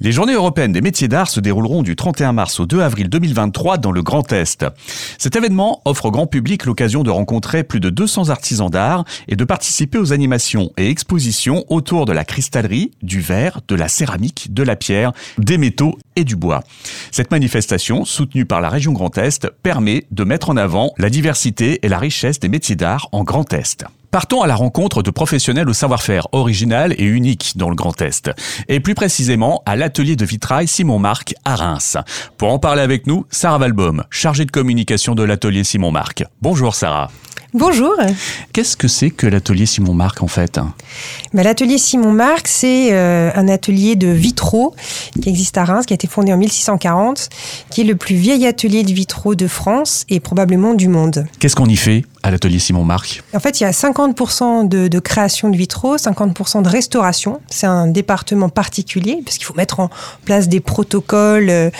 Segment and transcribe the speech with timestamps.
[0.00, 3.78] Les journées européennes des métiers d'art se dérouleront du 31 mars au 2 avril 2023
[3.78, 4.64] dans le Grand Est.
[5.18, 9.34] Cet événement offre au grand public l'occasion de rencontrer plus de 200 artisans d'art et
[9.34, 14.54] de participer aux animations et expositions autour de la cristallerie, du verre, de la céramique,
[14.54, 16.62] de la pierre, des métaux et du bois.
[17.10, 21.80] Cette manifestation, soutenue par la région Grand Est, permet de mettre en avant la diversité
[21.82, 23.84] et la richesse des métiers d'art en Grand Est.
[24.10, 28.30] Partons à la rencontre de professionnels au savoir-faire original et unique dans le Grand Est,
[28.68, 31.98] et plus précisément à l'atelier de vitrail Simon Marc à Reims.
[32.38, 36.24] Pour en parler avec nous, Sarah Valbaum, chargée de communication de l'atelier Simon Marc.
[36.40, 37.10] Bonjour Sarah.
[37.54, 37.94] Bonjour.
[38.52, 40.60] Qu'est-ce que c'est que l'atelier Simon Marc en fait?
[41.32, 44.74] Bah, L'atelier Simon Marc, c'est euh, un atelier de vitraux
[45.22, 47.30] qui existe à Reims, qui a été fondé en 1640,
[47.70, 51.26] qui est le plus vieil atelier de vitraux de France et probablement du monde.
[51.40, 54.88] Qu'est-ce qu'on y fait à l'atelier Simon Marc En fait, il y a 50% de,
[54.88, 57.40] de, création de vitraux, 50% de restauration.
[57.48, 59.88] C'est un département particulier parce qu'il faut mettre en
[60.26, 61.70] place des protocoles euh,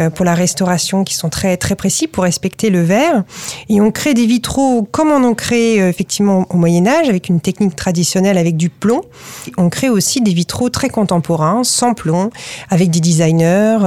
[0.00, 3.22] euh, pour la restauration qui sont très très précis pour respecter le verre.
[3.68, 7.40] Et on crée des vitraux comme en crée euh, effectivement au Moyen Âge avec une
[7.40, 9.02] technique traditionnelle avec du plomb.
[9.58, 12.30] On crée aussi des vitraux très contemporains, sans plomb,
[12.70, 13.78] avec des designers.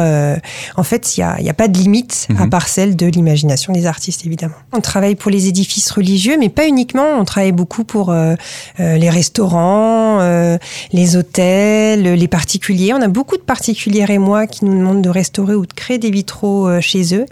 [0.75, 2.49] en fait, il n'y a, a, pas de limite à mhm.
[2.49, 4.55] part celle de l'imagination des artistes évidemment.
[4.73, 7.17] On travaille pour les édifices religieux, mais pas uniquement.
[7.19, 8.35] On travaille beaucoup pour euh,
[8.79, 10.57] euh, les restaurants, euh,
[10.91, 12.93] les hôtels, les particuliers.
[12.93, 15.97] On a beaucoup de particuliers et moi qui nous demandent de restaurer ou de créer
[15.97, 17.25] des vitraux chez eux.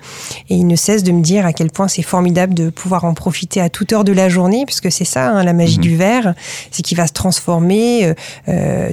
[0.50, 3.14] Et ils ne cessent de me dire à quel point c'est formidable de pouvoir en
[3.14, 5.84] profiter à toute heure de la journée, puisque c'est ça, hein, la magie mhm.
[5.84, 6.34] du verre,
[6.72, 8.14] c'est qu'il va se transformer,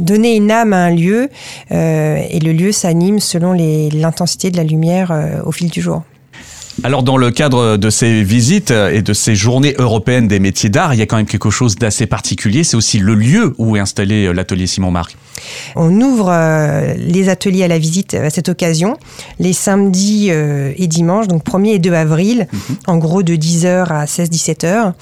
[0.00, 1.28] donner une âme à un lieu,
[1.70, 5.12] et le lieu s'anime selon l'intensité de la lumière
[5.44, 6.02] au fil du jour.
[6.82, 10.94] Alors dans le cadre de ces visites et de ces journées européennes des métiers d'art,
[10.94, 12.64] il y a quand même quelque chose d'assez particulier.
[12.64, 15.16] C'est aussi le lieu où est installé euh, l'atelier Simon Marc.
[15.76, 18.96] On ouvre euh, les ateliers à la visite à cette occasion,
[19.38, 22.76] les samedis euh, et dimanches, donc 1er et 2 avril, mhm.
[22.86, 24.92] en gros de 10h à 16-17h.